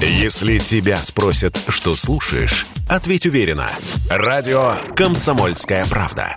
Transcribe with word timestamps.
Если 0.00 0.58
тебя 0.58 0.98
спросят, 0.98 1.58
что 1.68 1.96
слушаешь, 1.96 2.66
ответь 2.86 3.24
уверенно. 3.24 3.70
Радио 4.10 4.74
«Комсомольская 4.94 5.86
правда». 5.86 6.36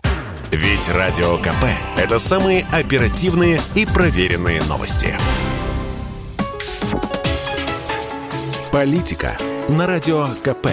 Ведь 0.50 0.88
Радио 0.88 1.38
КП– 1.38 1.66
это 1.98 2.20
самые 2.20 2.66
оперативные 2.72 3.62
и 3.76 3.86
проверенные 3.86 4.64
новости. 4.64 5.14
Политика 8.72 9.38
на 9.68 9.86
Радио 9.88 10.30
КП. 10.42 10.70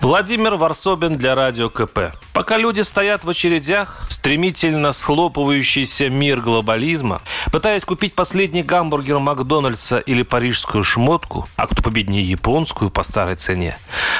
Владимир 0.00 0.54
Варсобин 0.56 1.16
для 1.18 1.34
Радио 1.34 1.68
КП. 1.68 2.14
Пока 2.32 2.56
люди 2.56 2.80
стоят 2.80 3.24
в 3.24 3.30
очередях, 3.30 4.03
стремительно 4.24 4.92
схлопывающийся 4.92 6.08
мир 6.08 6.40
глобализма, 6.40 7.20
пытаясь 7.52 7.84
купить 7.84 8.14
последний 8.14 8.62
гамбургер 8.62 9.18
Макдональдса 9.18 9.98
или 9.98 10.22
парижскую 10.22 10.82
шмотку, 10.82 11.46
а 11.56 11.66
кто 11.66 11.82
победнее 11.82 12.24
японскую 12.24 12.88
по 12.88 13.02
старой 13.02 13.36
цене, 13.36 13.76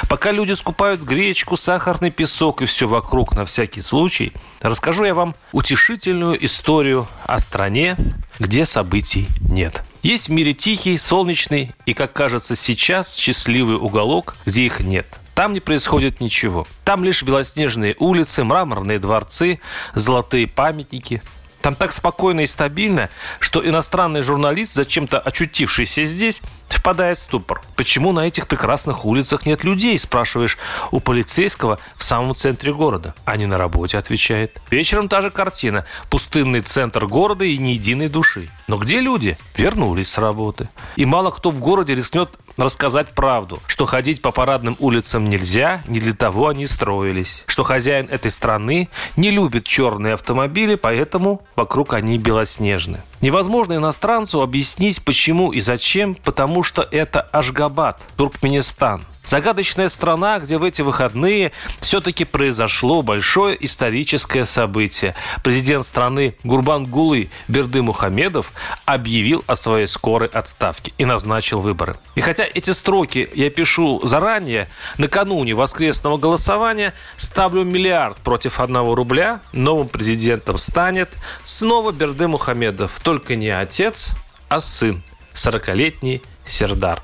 пока 0.07 0.29
люди 0.29 0.53
скупают 0.53 1.01
гречку, 1.01 1.57
сахарный 1.57 2.11
песок 2.11 2.61
и 2.61 2.67
все 2.67 2.87
вокруг 2.87 3.35
на 3.35 3.45
всякий 3.45 3.81
случай, 3.81 4.31
расскажу 4.61 5.05
я 5.05 5.15
вам 5.15 5.33
утешительную 5.51 6.45
историю 6.45 7.07
о 7.25 7.39
стране, 7.39 7.97
где 8.37 8.67
событий 8.67 9.27
нет. 9.41 9.81
Есть 10.03 10.27
в 10.27 10.31
мире 10.31 10.53
тихий, 10.53 10.99
солнечный 10.99 11.71
и, 11.87 11.95
как 11.95 12.13
кажется 12.13 12.55
сейчас, 12.55 13.15
счастливый 13.15 13.77
уголок, 13.77 14.35
где 14.45 14.67
их 14.67 14.81
нет– 14.81 15.07
там 15.35 15.53
не 15.53 15.59
происходит 15.59 16.21
ничего. 16.21 16.65
Там 16.85 17.03
лишь 17.03 17.21
белоснежные 17.21 17.95
улицы, 17.99 18.45
мраморные 18.45 18.99
дворцы, 18.99 19.59
золотые 19.93 20.47
памятники. 20.47 21.21
Там 21.61 21.75
так 21.75 21.91
спокойно 21.93 22.41
и 22.41 22.47
стабильно, 22.47 23.09
что 23.39 23.67
иностранный 23.67 24.21
журналист, 24.21 24.73
зачем-то 24.73 25.19
очутившийся 25.19 26.05
здесь, 26.05 26.41
впадает 26.69 27.17
в 27.17 27.21
ступор. 27.21 27.61
Почему 27.75 28.11
на 28.11 28.27
этих 28.27 28.47
прекрасных 28.47 29.03
улицах 29.03 29.45
нет 29.47 29.63
людей, 29.63 29.97
спрашиваешь 29.97 30.57
у 30.91 30.99
полицейского 30.99 31.79
в 31.97 32.03
самом 32.03 32.35
центре 32.35 32.71
города. 32.71 33.15
А 33.25 33.35
не 33.35 33.47
на 33.47 33.57
работе, 33.57 33.97
отвечает. 33.97 34.61
Вечером 34.69 35.09
та 35.09 35.21
же 35.21 35.31
картина. 35.31 35.85
Пустынный 36.09 36.61
центр 36.61 37.07
города 37.07 37.43
и 37.43 37.57
ни 37.57 37.69
единой 37.69 38.07
души. 38.07 38.47
Но 38.67 38.77
где 38.77 38.99
люди? 38.99 39.37
Вернулись 39.57 40.11
с 40.11 40.17
работы. 40.19 40.69
И 40.95 41.05
мало 41.05 41.31
кто 41.31 41.49
в 41.49 41.59
городе 41.59 41.95
рискнет 41.95 42.29
рассказать 42.57 43.09
правду, 43.09 43.59
что 43.67 43.85
ходить 43.85 44.21
по 44.21 44.31
парадным 44.31 44.75
улицам 44.79 45.29
нельзя, 45.29 45.81
не 45.87 45.99
для 45.99 46.13
того 46.13 46.49
они 46.49 46.67
строились, 46.67 47.43
что 47.47 47.63
хозяин 47.63 48.07
этой 48.09 48.31
страны 48.31 48.89
не 49.15 49.31
любит 49.31 49.65
черные 49.65 50.13
автомобили, 50.13 50.75
поэтому 50.75 51.41
вокруг 51.55 51.93
они 51.93 52.17
белоснежны. 52.17 53.01
Невозможно 53.21 53.73
иностранцу 53.73 54.41
объяснить, 54.41 55.03
почему 55.03 55.51
и 55.51 55.61
зачем, 55.61 56.15
потому 56.15 56.63
что 56.63 56.87
это 56.91 57.21
Ашгабад, 57.21 58.01
Туркменистан– 58.17 59.01
Загадочная 59.25 59.89
страна, 59.89 60.39
где 60.39 60.57
в 60.57 60.63
эти 60.63 60.81
выходные 60.81 61.51
все-таки 61.81 62.25
произошло 62.25 63.01
большое 63.01 63.57
историческое 63.65 64.45
событие. 64.45 65.15
Президент 65.43 65.85
страны 65.85 66.35
Гурбангулы 66.43 67.29
Берды 67.47 67.81
Мухамедов 67.81 68.51
объявил 68.85 69.43
о 69.47 69.55
своей 69.55 69.87
скорой 69.87 70.29
отставке 70.29 70.93
и 70.97 71.05
назначил 71.05 71.59
выборы. 71.59 71.95
И 72.15 72.21
хотя 72.21 72.45
эти 72.45 72.71
строки 72.71 73.29
я 73.33 73.49
пишу 73.49 73.99
заранее, 74.05 74.67
накануне 74.97 75.55
воскресного 75.55 76.17
голосования 76.17 76.93
ставлю 77.17 77.63
миллиард 77.63 78.17
против 78.17 78.59
одного 78.59 78.95
рубля, 78.95 79.39
новым 79.53 79.87
президентом 79.87 80.57
станет 80.57 81.09
снова 81.43 81.91
Берды 81.91 82.27
Мухамедов, 82.27 82.99
только 83.01 83.35
не 83.35 83.49
отец, 83.49 84.11
а 84.49 84.59
сын, 84.59 85.01
40-летний 85.33 86.21
Сердар. 86.47 87.01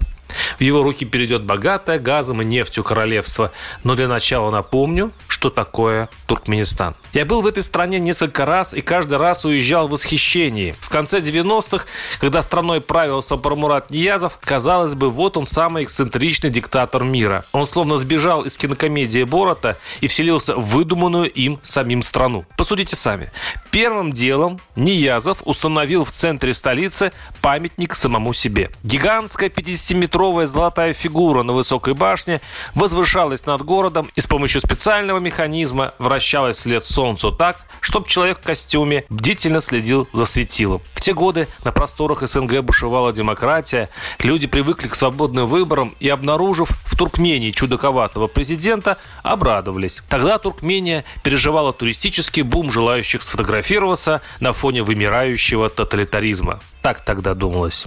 В 0.58 0.62
его 0.62 0.84
руки 0.84 1.06
перейдет 1.06 1.44
богатое 1.44 2.00
газом 2.00 2.42
и 2.42 2.46
нефтью 2.46 2.84
королевство. 2.84 3.52
Но 3.84 3.96
для 3.96 4.08
начала 4.08 4.52
напомню, 4.52 5.12
что 5.28 5.50
такое 5.50 6.10
Туркменистан. 6.28 6.96
Я 7.14 7.26
был 7.26 7.42
в 7.42 7.48
этой 7.48 7.64
стране 7.64 8.00
несколько 8.00 8.46
раз 8.46 8.74
и 8.74 8.82
каждый 8.82 9.18
раз 9.18 9.46
уезжал 9.46 9.88
в 9.88 9.92
восхищении. 9.92 10.76
В 10.80 10.90
конце 10.90 11.20
90-х, 11.20 11.86
когда 12.20 12.42
страной 12.42 12.82
правил 12.82 13.22
Сапармурат 13.22 13.90
Ниязов, 13.90 14.38
казалось 14.42 14.94
бы, 14.94 15.10
вот 15.10 15.38
он 15.38 15.46
самый 15.46 15.84
эксцентричный 15.84 16.50
диктатор 16.50 17.04
мира. 17.04 17.46
Он 17.52 17.66
словно 17.66 17.98
сбежал 17.98 18.44
из 18.44 18.58
кинокомедии 18.58 19.24
Борота 19.24 19.78
и 20.00 20.08
вселился 20.08 20.56
в 20.56 20.66
выдуманную 20.72 21.32
им 21.32 21.60
самим 21.64 22.02
страну. 22.02 22.46
Посудите 22.58 22.96
сами. 22.96 23.32
Первым 23.72 24.12
делом 24.12 24.60
Ниязов 24.76 25.40
установил 25.46 26.06
в 26.06 26.12
центре 26.12 26.54
столицы 26.54 27.12
памятник 27.42 27.96
самому 27.96 28.34
себе. 28.34 28.70
Гигантская 28.84 29.50
50-метровая 29.50 30.21
золотая 30.46 30.94
фигура 30.94 31.44
на 31.44 31.54
высокой 31.54 31.94
башне 31.94 32.42
возвышалась 32.76 33.46
над 33.46 33.64
городом 33.64 34.10
и 34.16 34.22
с 34.22 34.28
помощью 34.28 34.62
специального 34.62 35.20
механизма 35.20 35.94
вращалась 35.98 36.58
вслед 36.58 36.86
солнцу 36.86 37.32
так, 37.32 37.58
чтобы 37.80 38.08
человек 38.08 38.38
в 38.40 38.46
костюме 38.46 39.04
бдительно 39.10 39.60
следил 39.60 40.08
за 40.14 40.26
светилом. 40.26 40.82
В 40.94 41.02
те 41.02 41.14
годы 41.14 41.48
на 41.64 41.72
просторах 41.72 42.22
СНГ 42.22 42.62
бушевала 42.62 43.12
демократия, 43.12 43.90
люди 44.20 44.46
привыкли 44.46 44.88
к 44.88 44.96
свободным 44.96 45.48
выборам 45.48 45.96
и, 46.00 46.08
обнаружив 46.08 46.70
в 46.86 46.96
Туркмении 46.96 47.50
чудаковатого 47.50 48.28
президента, 48.28 48.98
обрадовались. 49.24 50.02
Тогда 50.08 50.38
Туркмения 50.38 51.04
переживала 51.24 51.74
туристический 51.74 52.44
бум 52.44 52.72
желающих 52.72 53.24
сфотографироваться 53.24 54.22
на 54.40 54.54
фоне 54.54 54.84
вымирающего 54.84 55.70
тоталитаризма. 55.70 56.60
Так 56.84 57.04
тогда 57.04 57.34
думалось. 57.34 57.86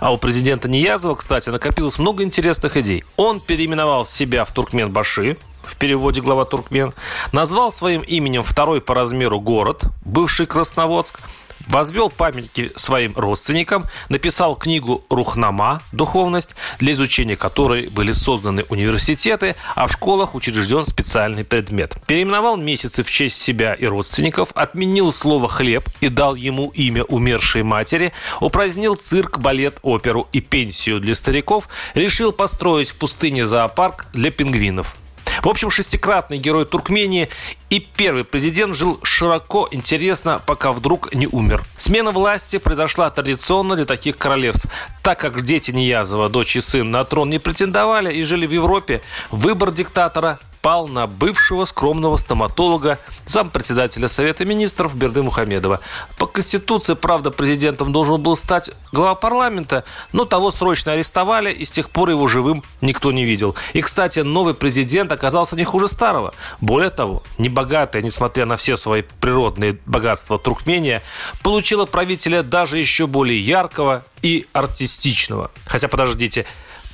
А 0.00 0.12
у 0.12 0.18
президента 0.18 0.68
Ниязова, 0.68 1.14
кстати, 1.14 1.48
накопилось 1.50 1.98
много 1.98 2.22
интересных 2.22 2.76
идей. 2.76 3.04
Он 3.16 3.40
переименовал 3.40 4.04
себя 4.04 4.44
в 4.44 4.52
Туркмен-Баши, 4.52 5.36
в 5.62 5.76
переводе 5.76 6.20
глава 6.20 6.44
Туркмен, 6.44 6.92
назвал 7.32 7.72
своим 7.72 8.02
именем 8.02 8.42
второй 8.42 8.80
по 8.80 8.94
размеру 8.94 9.40
город, 9.40 9.82
бывший 10.04 10.46
Красноводск, 10.46 11.20
возвел 11.66 12.10
памятники 12.10 12.72
своим 12.76 13.12
родственникам, 13.16 13.86
написал 14.08 14.56
книгу 14.56 15.04
«Рухнама. 15.10 15.80
Духовность», 15.92 16.54
для 16.78 16.92
изучения 16.92 17.36
которой 17.36 17.88
были 17.88 18.12
созданы 18.12 18.64
университеты, 18.68 19.56
а 19.74 19.86
в 19.86 19.92
школах 19.92 20.34
учрежден 20.34 20.84
специальный 20.86 21.44
предмет. 21.44 21.96
Переименовал 22.06 22.56
месяцы 22.56 23.02
в 23.02 23.10
честь 23.10 23.40
себя 23.40 23.74
и 23.74 23.86
родственников, 23.86 24.50
отменил 24.54 25.12
слово 25.12 25.48
«хлеб» 25.48 25.88
и 26.00 26.08
дал 26.08 26.34
ему 26.34 26.70
имя 26.74 27.04
умершей 27.04 27.62
матери, 27.62 28.12
упразднил 28.40 28.96
цирк, 28.96 29.38
балет, 29.38 29.78
оперу 29.82 30.28
и 30.32 30.40
пенсию 30.40 31.00
для 31.00 31.14
стариков, 31.14 31.68
решил 31.94 32.32
построить 32.32 32.90
в 32.90 32.98
пустыне 32.98 33.46
зоопарк 33.46 34.06
для 34.12 34.30
пингвинов. 34.30 34.96
В 35.42 35.48
общем, 35.48 35.70
шестикратный 35.70 36.38
герой 36.38 36.64
Туркмении 36.64 37.28
и 37.70 37.80
первый 37.80 38.24
президент 38.24 38.74
жил 38.74 39.00
широко, 39.02 39.68
интересно, 39.70 40.40
пока 40.44 40.72
вдруг 40.72 41.12
не 41.14 41.26
умер. 41.26 41.64
Смена 41.76 42.10
власти 42.10 42.58
произошла 42.58 43.10
традиционно 43.10 43.76
для 43.76 43.84
таких 43.84 44.16
королевств. 44.16 44.66
Так 45.02 45.18
как 45.20 45.42
дети 45.42 45.70
Ниязова, 45.70 46.28
дочь 46.28 46.56
и 46.56 46.60
сын, 46.60 46.90
на 46.90 47.04
трон 47.04 47.30
не 47.30 47.38
претендовали 47.38 48.12
и 48.12 48.22
жили 48.22 48.46
в 48.46 48.52
Европе, 48.52 49.00
выбор 49.30 49.72
диктатора 49.72 50.38
пал 50.66 50.88
на 50.88 51.06
бывшего 51.06 51.64
скромного 51.64 52.16
стоматолога, 52.16 52.98
зампредседателя 53.24 54.08
Совета 54.08 54.44
министров 54.44 54.96
Берды 54.96 55.22
Мухамедова. 55.22 55.78
По 56.18 56.26
Конституции, 56.26 56.94
правда, 56.94 57.30
президентом 57.30 57.92
должен 57.92 58.20
был 58.20 58.36
стать 58.36 58.72
глава 58.90 59.14
парламента, 59.14 59.84
но 60.12 60.24
того 60.24 60.50
срочно 60.50 60.90
арестовали, 60.90 61.52
и 61.52 61.64
с 61.64 61.70
тех 61.70 61.88
пор 61.88 62.10
его 62.10 62.26
живым 62.26 62.64
никто 62.80 63.12
не 63.12 63.24
видел. 63.24 63.54
И, 63.74 63.80
кстати, 63.80 64.18
новый 64.18 64.54
президент 64.54 65.12
оказался 65.12 65.54
не 65.54 65.62
хуже 65.62 65.86
старого. 65.86 66.34
Более 66.60 66.90
того, 66.90 67.22
небогатая, 67.38 68.02
несмотря 68.02 68.44
на 68.44 68.56
все 68.56 68.74
свои 68.74 69.02
природные 69.02 69.78
богатства 69.86 70.36
Туркмения, 70.36 71.00
получила 71.44 71.86
правителя 71.86 72.42
даже 72.42 72.80
еще 72.80 73.06
более 73.06 73.40
яркого 73.40 74.02
и 74.20 74.46
артистичного. 74.52 75.52
Хотя, 75.66 75.86
подождите, 75.86 76.44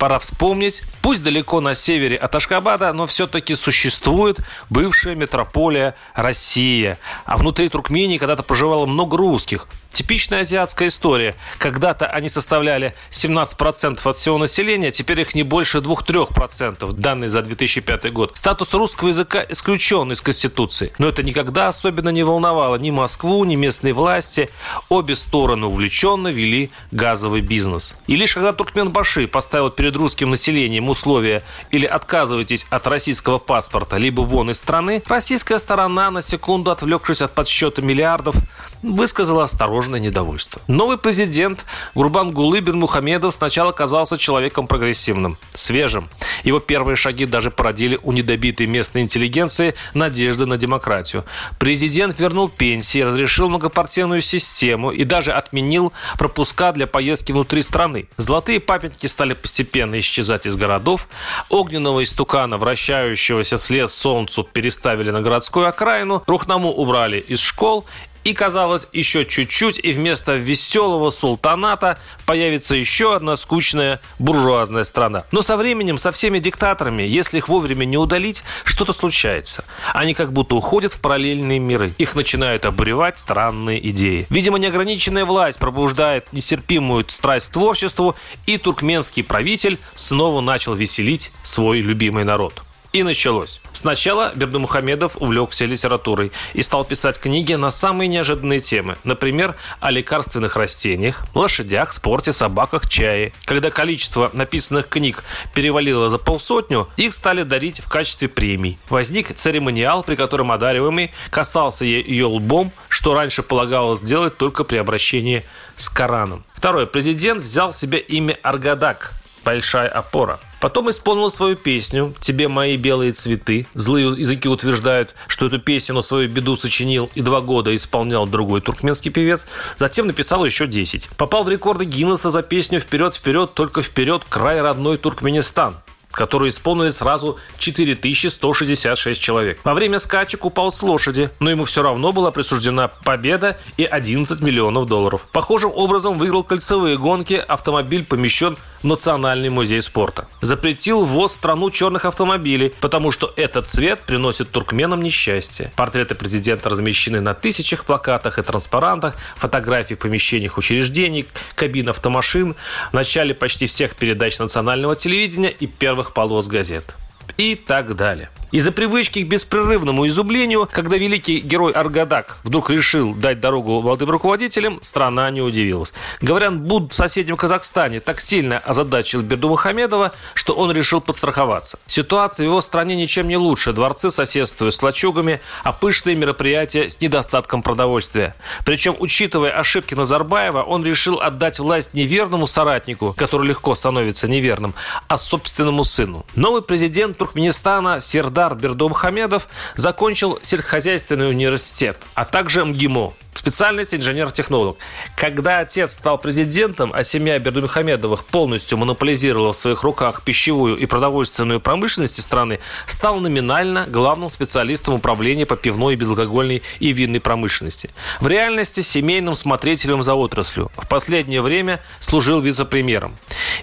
пора 0.03 0.19
вспомнить. 0.19 0.83
Пусть 1.01 1.23
далеко 1.23 1.61
на 1.61 1.75
севере 1.75 2.17
от 2.17 2.35
Ашхабада, 2.35 2.91
но 2.91 3.07
все-таки 3.07 3.55
существует 3.55 4.37
бывшая 4.69 5.15
метрополия 5.15 5.95
Россия. 6.13 6.99
А 7.23 7.37
внутри 7.37 7.69
Туркмении 7.69 8.17
когда-то 8.17 8.43
проживало 8.43 8.85
много 8.85 9.15
русских. 9.15 9.65
Типичная 9.93 10.41
азиатская 10.41 10.87
история. 10.87 11.35
Когда-то 11.59 12.07
они 12.07 12.27
составляли 12.27 12.95
17% 13.11 13.99
от 14.03 14.17
всего 14.17 14.39
населения, 14.39 14.91
теперь 14.91 15.21
их 15.21 15.35
не 15.35 15.43
больше 15.43 15.77
2-3%, 15.77 16.93
данные 16.93 17.29
за 17.29 17.43
2005 17.43 18.11
год. 18.11 18.31
Статус 18.33 18.73
русского 18.73 19.09
языка 19.09 19.45
исключен 19.47 20.11
из 20.11 20.19
Конституции. 20.19 20.91
Но 20.97 21.07
это 21.07 21.21
никогда 21.21 21.67
особенно 21.67 22.09
не 22.09 22.23
волновало 22.23 22.77
ни 22.77 22.89
Москву, 22.89 23.43
ни 23.43 23.53
местные 23.53 23.93
власти. 23.93 24.49
Обе 24.89 25.15
стороны 25.15 25.67
увлеченно 25.67 26.29
вели 26.29 26.71
газовый 26.91 27.41
бизнес. 27.41 27.95
И 28.07 28.15
лишь 28.15 28.33
когда 28.33 28.51
Туркменбаши 28.51 29.27
поставил 29.27 29.69
перед 29.69 29.95
русским 29.95 30.31
населением 30.31 30.89
условия 30.89 31.43
или 31.69 31.85
отказывайтесь 31.85 32.65
от 32.71 32.87
российского 32.87 33.37
паспорта, 33.37 33.97
либо 33.97 34.21
вон 34.21 34.49
из 34.49 34.57
страны, 34.57 35.03
российская 35.05 35.59
сторона, 35.59 36.09
на 36.09 36.23
секунду 36.23 36.71
отвлекшись 36.71 37.21
от 37.21 37.35
подсчета 37.35 37.83
миллиардов, 37.83 38.35
высказала 38.81 39.43
осторожное 39.83 39.99
недовольство. 39.99 40.61
Новый 40.67 40.97
президент 40.97 41.65
Гурбангулы 41.95 42.61
Бен 42.61 42.79
Мухамедов 42.79 43.33
сначала 43.33 43.71
казался 43.71 44.17
человеком 44.17 44.67
прогрессивным, 44.67 45.37
свежим. 45.53 46.09
Его 46.43 46.59
первые 46.59 46.95
шаги 46.95 47.25
даже 47.25 47.51
породили 47.51 47.99
у 48.03 48.11
недобитой 48.11 48.67
местной 48.67 49.01
интеллигенции 49.01 49.75
надежды 49.93 50.45
на 50.45 50.57
демократию. 50.57 51.25
Президент 51.59 52.19
вернул 52.19 52.49
пенсии, 52.49 52.99
разрешил 52.99 53.49
многопартийную 53.49 54.21
систему 54.21 54.91
и 54.91 55.03
даже 55.03 55.33
отменил 55.33 55.91
пропуска 56.17 56.71
для 56.71 56.87
поездки 56.87 57.31
внутри 57.31 57.61
страны. 57.61 58.07
Золотые 58.17 58.59
памятники 58.59 59.07
стали 59.07 59.33
постепенно 59.33 59.99
исчезать 59.99 60.45
из 60.45 60.55
городов. 60.55 61.07
Огненного 61.49 62.03
истукана, 62.03 62.57
вращающегося 62.57 63.57
след 63.57 63.89
солнцу, 63.89 64.43
переставили 64.43 65.11
на 65.11 65.21
городскую 65.21 65.67
окраину. 65.67 66.23
Рухнаму 66.27 66.69
убрали 66.71 67.19
из 67.19 67.39
школ 67.39 67.85
и, 68.23 68.33
казалось, 68.33 68.87
еще 68.91 69.25
чуть-чуть, 69.25 69.79
и 69.83 69.91
вместо 69.91 70.33
веселого 70.33 71.09
султаната 71.09 71.99
появится 72.25 72.75
еще 72.75 73.15
одна 73.15 73.35
скучная 73.35 73.99
буржуазная 74.19 74.83
страна. 74.83 75.25
Но 75.31 75.41
со 75.41 75.57
временем, 75.57 75.97
со 75.97 76.11
всеми 76.11 76.39
диктаторами, 76.39 77.03
если 77.03 77.37
их 77.37 77.49
вовремя 77.49 77.85
не 77.85 77.97
удалить, 77.97 78.43
что-то 78.63 78.93
случается. 78.93 79.65
Они 79.93 80.13
как 80.13 80.31
будто 80.31 80.55
уходят 80.55 80.93
в 80.93 81.01
параллельные 81.01 81.59
миры. 81.59 81.93
Их 81.97 82.15
начинают 82.15 82.65
обуревать 82.65 83.19
странные 83.19 83.89
идеи. 83.89 84.25
Видимо, 84.29 84.57
неограниченная 84.57 85.25
власть 85.25 85.59
пробуждает 85.59 86.31
нестерпимую 86.33 87.05
страсть 87.07 87.49
к 87.49 87.53
творчеству, 87.53 88.15
и 88.45 88.57
туркменский 88.57 89.23
правитель 89.23 89.77
снова 89.93 90.41
начал 90.41 90.73
веселить 90.73 91.31
свой 91.43 91.81
любимый 91.81 92.23
народ. 92.23 92.63
И 92.93 93.01
началось. 93.01 93.59
Сначала 93.71 94.31
Бердымухамедов 94.35 95.17
увлекся 95.19 95.65
литературой 95.65 96.31
и 96.53 96.61
стал 96.61 96.85
писать 96.85 97.19
книги 97.19 97.53
на 97.53 97.71
самые 97.71 98.07
неожиданные 98.07 98.59
темы. 98.59 98.97
Например, 99.03 99.55
о 99.79 99.89
лекарственных 99.89 100.55
растениях, 100.57 101.25
лошадях, 101.33 101.91
спорте, 101.91 102.31
собаках, 102.33 102.87
чае. 102.87 103.33
Когда 103.45 103.71
количество 103.71 104.29
написанных 104.33 104.89
книг 104.89 105.23
перевалило 105.55 106.07
за 106.09 106.19
полсотню, 106.19 106.87
их 106.95 107.15
стали 107.15 107.41
дарить 107.41 107.79
в 107.79 107.89
качестве 107.89 108.27
премий. 108.27 108.77
Возник 108.89 109.33
церемониал, 109.33 110.03
при 110.03 110.13
котором 110.13 110.51
одариваемый 110.51 111.11
касался 111.31 111.85
ее 111.85 112.25
лбом, 112.25 112.71
что 112.89 113.15
раньше 113.15 113.41
полагалось 113.41 114.01
сделать 114.01 114.37
только 114.37 114.63
при 114.63 114.77
обращении 114.77 115.41
с 115.77 115.89
Кораном. 115.89 116.43
Второй 116.53 116.85
президент 116.85 117.41
взял 117.41 117.73
себе 117.73 117.97
имя 117.97 118.37
Аргадак, 118.43 119.13
большая 119.43 119.89
опора. 119.89 120.39
Потом 120.59 120.89
исполнил 120.89 121.29
свою 121.29 121.55
песню 121.55 122.13
«Тебе 122.19 122.47
мои 122.47 122.77
белые 122.77 123.11
цветы». 123.11 123.67
Злые 123.73 124.17
языки 124.17 124.47
утверждают, 124.47 125.13
что 125.27 125.47
эту 125.47 125.59
песню 125.59 125.95
на 125.95 126.01
свою 126.01 126.29
беду 126.29 126.55
сочинил 126.55 127.11
и 127.15 127.21
два 127.21 127.41
года 127.41 127.75
исполнял 127.75 128.25
другой 128.25 128.61
туркменский 128.61 129.11
певец. 129.11 129.45
Затем 129.77 130.07
написал 130.07 130.45
еще 130.45 130.65
10. 130.65 131.09
Попал 131.17 131.43
в 131.43 131.49
рекорды 131.49 131.83
Гиннесса 131.83 132.29
за 132.29 132.41
песню 132.43 132.79
«Вперед-вперед, 132.79 133.53
только 133.53 133.81
вперед, 133.81 134.23
край 134.29 134.61
родной 134.61 134.97
Туркменистан» 134.97 135.75
которые 136.13 136.51
исполнили 136.51 136.91
сразу 136.91 137.37
4166 137.57 139.19
человек. 139.21 139.59
Во 139.63 139.73
время 139.73 139.99
скачек 139.99 140.45
упал 140.45 140.71
с 140.71 140.81
лошади, 140.81 141.29
но 141.39 141.49
ему 141.49 141.65
все 141.65 141.81
равно 141.81 142.11
была 142.11 142.31
присуждена 142.31 142.87
победа 142.87 143.57
и 143.77 143.83
11 143.83 144.41
миллионов 144.41 144.87
долларов. 144.87 145.27
Похожим 145.33 145.71
образом 145.73 146.17
выиграл 146.17 146.43
кольцевые 146.43 146.97
гонки, 146.97 147.43
автомобиль 147.47 148.05
помещен 148.05 148.57
в 148.83 148.87
Национальный 148.87 149.49
музей 149.49 149.81
спорта. 149.81 150.27
Запретил 150.41 151.05
ввоз 151.05 151.31
в 151.31 151.35
страну 151.35 151.71
черных 151.71 152.05
автомобилей, 152.05 152.73
потому 152.81 153.11
что 153.11 153.33
этот 153.35 153.67
цвет 153.67 154.01
приносит 154.01 154.51
туркменам 154.51 155.01
несчастье. 155.01 155.71
Портреты 155.75 156.15
президента 156.15 156.69
размещены 156.69 157.21
на 157.21 157.33
тысячах 157.33 157.85
плакатах 157.85 158.39
и 158.39 158.41
транспарантах, 158.41 159.15
фотографии 159.35 159.95
в 159.95 159.99
помещениях 159.99 160.57
учреждений, 160.57 161.25
кабин 161.55 161.89
автомашин, 161.89 162.55
в 162.91 162.93
начале 162.93 163.33
почти 163.33 163.65
всех 163.65 163.95
передач 163.95 164.37
национального 164.37 164.95
телевидения 164.95 165.49
и 165.49 165.65
первых 165.65 166.13
полос 166.13 166.47
газет. 166.47 166.93
И 167.37 167.55
так 167.55 167.95
далее. 167.95 168.29
Из-за 168.53 168.71
привычки 168.71 169.23
к 169.23 169.27
беспрерывному 169.27 170.05
изублению, 170.05 170.69
когда 170.71 170.95
великий 170.95 171.39
герой 171.39 171.71
Аргадак 171.71 172.37
вдруг 172.43 172.69
решил 172.69 173.15
дать 173.15 173.39
дорогу 173.39 173.81
молодым 173.81 174.11
руководителям, 174.11 174.77
страна 174.83 175.31
не 175.31 175.41
удивилась. 175.41 175.91
Говорят, 176.21 176.61
Буд 176.61 176.93
в 176.93 176.95
соседнем 176.95 177.35
Казахстане 177.35 177.99
так 177.99 178.21
сильно 178.21 178.59
озадачил 178.59 179.23
Берду 179.23 179.49
Мухамедова, 179.49 180.11
что 180.35 180.53
он 180.53 180.71
решил 180.71 181.01
подстраховаться. 181.01 181.79
Ситуация 181.87 182.45
в 182.45 182.49
его 182.49 182.61
стране 182.61 182.95
ничем 182.95 183.27
не 183.27 183.37
лучше. 183.37 183.73
Дворцы 183.73 184.11
соседствуют 184.11 184.75
с 184.75 184.83
лачугами, 184.83 185.41
а 185.63 185.71
пышные 185.71 186.15
мероприятия 186.15 186.91
с 186.91 187.01
недостатком 187.01 187.63
продовольствия. 187.63 188.35
Причем, 188.67 188.95
учитывая 188.99 189.49
ошибки 189.49 189.95
Назарбаева, 189.95 190.61
он 190.61 190.85
решил 190.85 191.19
отдать 191.19 191.57
власть 191.57 191.95
не 191.95 192.05
верному 192.05 192.45
соратнику, 192.45 193.15
который 193.17 193.47
легко 193.47 193.73
становится 193.73 194.27
неверным, 194.27 194.75
а 195.07 195.17
собственному 195.17 195.83
сыну. 195.83 196.23
Новый 196.35 196.61
президент 196.61 197.17
Туркменистана 197.17 197.99
Эльдар 198.43 198.55
Бердомхамедов 198.55 199.47
закончил 199.75 200.37
сельскохозяйственный 200.41 201.29
университет, 201.29 201.97
а 202.13 202.25
также 202.25 202.65
МГИМО, 202.65 203.13
специальность 203.33 203.93
инженер-технолог. 203.93 204.77
Когда 205.15 205.59
отец 205.59 205.93
стал 205.93 206.17
президентом, 206.17 206.91
а 206.93 207.03
семья 207.03 207.39
Бердумухамедовых 207.39 208.25
полностью 208.25 208.77
монополизировала 208.77 209.53
в 209.53 209.57
своих 209.57 209.83
руках 209.83 210.23
пищевую 210.23 210.77
и 210.77 210.85
продовольственную 210.85 211.59
промышленность 211.59 212.21
страны, 212.21 212.59
стал 212.85 213.19
номинально 213.19 213.85
главным 213.87 214.29
специалистом 214.29 214.95
управления 214.95 215.45
по 215.45 215.55
пивной, 215.55 215.95
безалкогольной 215.95 216.61
и 216.79 216.91
винной 216.91 217.19
промышленности. 217.19 217.89
В 218.19 218.27
реальности 218.27 218.81
семейным 218.81 219.35
смотрителем 219.35 220.03
за 220.03 220.15
отраслью. 220.15 220.71
В 220.77 220.87
последнее 220.87 221.41
время 221.41 221.79
служил 221.99 222.39
вице-премьером. 222.39 223.15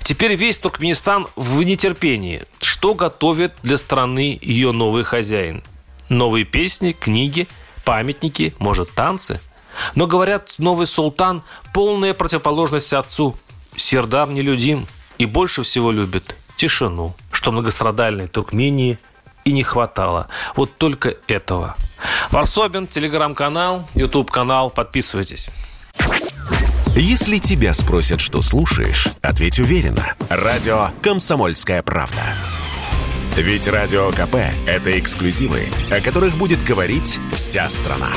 Теперь 0.02 0.34
весь 0.34 0.58
Туркменистан 0.58 1.26
в 1.36 1.62
нетерпении. 1.62 2.42
Что 2.60 2.94
готовит 2.94 3.52
для 3.62 3.76
страны 3.76 4.38
ее 4.40 4.72
новый 4.72 5.04
хозяин? 5.04 5.62
Новые 6.08 6.44
песни, 6.44 6.92
книги, 6.92 7.46
памятники, 7.84 8.54
может, 8.58 8.90
танцы? 8.92 9.40
Но, 9.94 10.06
говорят, 10.06 10.54
новый 10.58 10.86
султан– 10.86 11.42
полная 11.74 12.14
противоположность 12.14 12.92
отцу. 12.92 13.36
Сердар 13.76 14.28
нелюдим 14.28 14.86
и 15.18 15.26
больше 15.26 15.62
всего 15.62 15.90
любит 15.90 16.36
тишину, 16.56 17.14
что 17.32 17.52
многострадальной 17.52 18.26
Туркмении 18.26 18.98
и 19.44 19.52
не 19.52 19.62
хватало. 19.62 20.28
Вот 20.56 20.76
только 20.76 21.14
этого. 21.26 21.76
Варсобин, 22.30 22.86
телеграм-канал, 22.86 23.88
YouTube-канал. 23.94 24.70
Подписывайтесь. 24.70 25.48
Если 26.96 27.38
тебя 27.38 27.72
спросят, 27.72 28.20
что 28.20 28.42
слушаешь, 28.42 29.08
ответь 29.22 29.58
уверенно. 29.58 30.14
Радио 30.28 30.90
«Комсомольская 31.02 31.82
правда». 31.82 32.34
Ведь 33.36 33.68
Радио 33.68 34.10
КП– 34.10 34.36
это 34.66 34.98
эксклюзивы, 34.98 35.68
о 35.90 36.00
которых 36.00 36.36
будет 36.36 36.62
говорить 36.64 37.18
вся 37.32 37.70
страна. 37.70 38.10